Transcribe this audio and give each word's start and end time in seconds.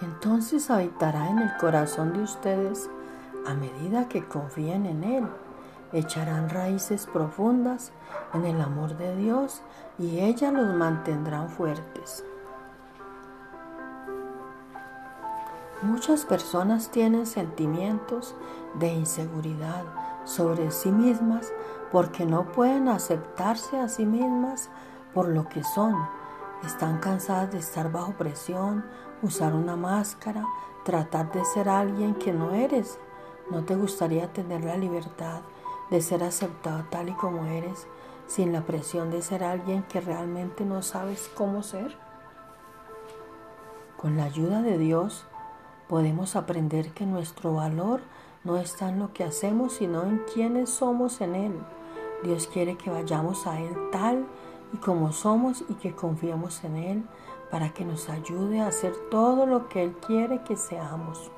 entonces 0.00 0.70
habitará 0.70 1.28
en 1.30 1.38
el 1.38 1.56
corazón 1.56 2.12
de 2.12 2.22
ustedes 2.22 2.90
a 3.46 3.54
medida 3.54 4.08
que 4.08 4.24
confíen 4.24 4.86
en 4.86 5.04
Él. 5.04 5.26
Echarán 5.92 6.50
raíces 6.50 7.06
profundas 7.06 7.92
en 8.34 8.44
el 8.44 8.60
amor 8.60 8.96
de 8.96 9.16
Dios 9.16 9.62
y 9.98 10.20
ella 10.20 10.50
los 10.50 10.74
mantendrán 10.74 11.48
fuertes. 11.48 12.24
Muchas 15.82 16.24
personas 16.24 16.90
tienen 16.90 17.26
sentimientos 17.26 18.34
de 18.78 18.88
inseguridad 18.88 19.84
sobre 20.24 20.70
sí 20.70 20.90
mismas 20.90 21.52
porque 21.92 22.26
no 22.26 22.50
pueden 22.52 22.88
aceptarse 22.88 23.78
a 23.78 23.88
sí 23.88 24.04
mismas 24.04 24.70
por 25.14 25.28
lo 25.28 25.48
que 25.48 25.62
son. 25.62 25.94
Están 26.64 26.98
cansadas 26.98 27.52
de 27.52 27.58
estar 27.58 27.92
bajo 27.92 28.12
presión, 28.12 28.84
usar 29.22 29.54
una 29.54 29.76
máscara, 29.76 30.44
tratar 30.84 31.32
de 31.32 31.44
ser 31.44 31.68
alguien 31.68 32.14
que 32.14 32.32
no 32.32 32.52
eres. 32.52 32.98
¿No 33.50 33.64
te 33.64 33.76
gustaría 33.76 34.32
tener 34.32 34.64
la 34.64 34.76
libertad 34.76 35.40
de 35.90 36.00
ser 36.02 36.22
aceptado 36.24 36.84
tal 36.90 37.08
y 37.08 37.12
como 37.12 37.44
eres, 37.46 37.86
sin 38.26 38.52
la 38.52 38.62
presión 38.62 39.10
de 39.10 39.22
ser 39.22 39.44
alguien 39.44 39.84
que 39.84 40.00
realmente 40.00 40.64
no 40.64 40.82
sabes 40.82 41.30
cómo 41.34 41.62
ser? 41.62 41.96
Con 43.96 44.16
la 44.16 44.24
ayuda 44.24 44.62
de 44.62 44.78
Dios, 44.78 45.26
podemos 45.88 46.36
aprender 46.36 46.92
que 46.92 47.06
nuestro 47.06 47.54
valor 47.54 48.00
no 48.44 48.56
está 48.56 48.88
en 48.88 48.98
lo 48.98 49.12
que 49.12 49.24
hacemos, 49.24 49.74
sino 49.74 50.02
en 50.02 50.22
quienes 50.32 50.70
somos 50.70 51.20
en 51.20 51.34
Él. 51.34 51.58
Dios 52.22 52.46
quiere 52.46 52.76
que 52.76 52.90
vayamos 52.90 53.46
a 53.46 53.60
Él 53.60 53.74
tal 53.92 54.26
y 54.72 54.78
como 54.78 55.12
somos 55.12 55.64
y 55.68 55.74
que 55.74 55.94
confiemos 55.94 56.64
en 56.64 56.76
Él 56.76 57.04
para 57.56 57.70
que 57.70 57.86
nos 57.86 58.10
ayude 58.10 58.60
a 58.60 58.66
hacer 58.66 58.92
todo 59.10 59.46
lo 59.46 59.70
que 59.70 59.82
Él 59.82 59.96
quiere 60.06 60.42
que 60.42 60.56
seamos. 60.58 61.30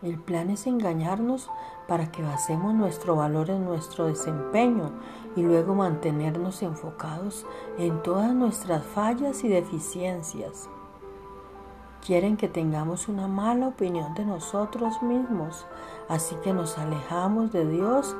El 0.00 0.18
plan 0.18 0.48
es 0.48 0.66
engañarnos 0.66 1.50
para 1.86 2.10
que 2.10 2.22
basemos 2.22 2.72
nuestro 2.72 3.16
valor 3.16 3.50
en 3.50 3.66
nuestro 3.66 4.06
desempeño 4.06 4.90
y 5.36 5.42
luego 5.42 5.74
mantenernos 5.74 6.62
enfocados 6.62 7.44
en 7.76 8.02
todas 8.02 8.32
nuestras 8.32 8.82
fallas 8.82 9.44
y 9.44 9.48
deficiencias. 9.48 10.70
Quieren 12.06 12.38
que 12.38 12.48
tengamos 12.48 13.06
una 13.06 13.28
mala 13.28 13.68
opinión 13.68 14.14
de 14.14 14.24
nosotros 14.24 15.02
mismos, 15.02 15.66
así 16.08 16.36
que 16.36 16.54
nos 16.54 16.78
alejamos 16.78 17.52
de 17.52 17.66
Dios, 17.66 18.16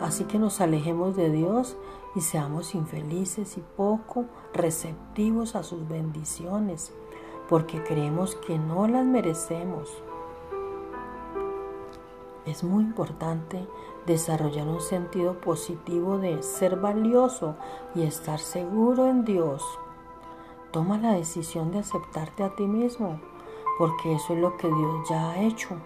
así 0.00 0.24
que 0.24 0.38
nos 0.38 0.60
alejemos 0.60 1.16
de 1.16 1.30
Dios 1.30 1.76
y 2.14 2.20
seamos 2.20 2.74
infelices 2.74 3.56
y 3.56 3.64
poco 3.76 4.26
receptivos 4.52 5.56
a 5.56 5.62
sus 5.62 5.88
bendiciones, 5.88 6.92
porque 7.48 7.82
creemos 7.82 8.36
que 8.36 8.58
no 8.58 8.86
las 8.86 9.04
merecemos. 9.04 9.90
Es 12.44 12.64
muy 12.64 12.82
importante 12.82 13.66
desarrollar 14.06 14.66
un 14.66 14.80
sentido 14.80 15.40
positivo 15.40 16.18
de 16.18 16.42
ser 16.42 16.76
valioso 16.76 17.54
y 17.94 18.02
estar 18.02 18.40
seguro 18.40 19.06
en 19.06 19.24
Dios. 19.24 19.62
Toma 20.72 20.98
la 20.98 21.12
decisión 21.12 21.70
de 21.70 21.80
aceptarte 21.80 22.42
a 22.42 22.54
ti 22.56 22.66
mismo, 22.66 23.20
porque 23.78 24.14
eso 24.14 24.34
es 24.34 24.40
lo 24.40 24.56
que 24.56 24.66
Dios 24.66 25.08
ya 25.08 25.30
ha 25.30 25.42
hecho. 25.42 25.76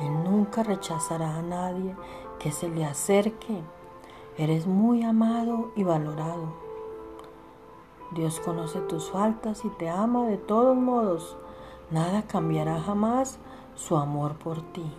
Él 0.00 0.24
nunca 0.24 0.62
rechazará 0.62 1.36
a 1.36 1.42
nadie 1.42 1.94
que 2.42 2.52
se 2.52 2.68
le 2.68 2.84
acerque. 2.84 3.62
Eres 4.36 4.66
muy 4.66 5.02
amado 5.02 5.72
y 5.76 5.84
valorado. 5.84 6.54
Dios 8.12 8.40
conoce 8.40 8.80
tus 8.80 9.10
faltas 9.10 9.64
y 9.64 9.68
te 9.70 9.88
ama 9.88 10.26
de 10.26 10.36
todos 10.36 10.76
modos. 10.76 11.36
Nada 11.90 12.22
cambiará 12.22 12.80
jamás 12.80 13.38
su 13.74 13.96
amor 13.96 14.34
por 14.34 14.60
ti. 14.72 14.90